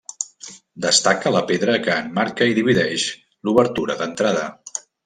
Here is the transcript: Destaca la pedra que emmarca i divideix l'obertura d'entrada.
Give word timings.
Destaca 0.85 1.33
la 1.35 1.43
pedra 1.53 1.75
que 1.85 1.93
emmarca 2.07 2.49
i 2.53 2.59
divideix 2.63 3.07
l'obertura 3.51 4.01
d'entrada. 4.03 4.53